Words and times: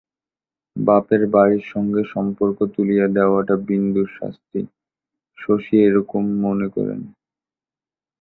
বাপের 0.75 1.23
বাড়ির 1.33 1.63
সঙ্গে 1.73 2.01
সম্পর্ক 2.13 2.57
তুলিয়া 2.73 3.07
দেওয়াটা 3.15 3.55
বিন্দুর 3.67 4.07
শাস্তি, 4.17 4.61
শশী 5.37 5.75
এইরকম 5.85 6.23
মনে 6.43 6.67
করে। 6.67 6.95